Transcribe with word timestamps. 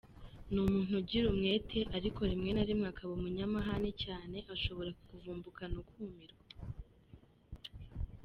Ni 0.51 0.59
umuntu 0.65 0.93
ugira 1.01 1.25
umwete 1.27 1.79
ariko 1.97 2.19
rimwe 2.31 2.49
narimwe 2.53 2.87
akaba 2.91 3.11
umunyamahane 3.13 3.91
cyane, 4.03 4.37
ashobora 4.55 4.89
kukuvumbukana 4.97 5.75
ukumirwa. 5.83 6.43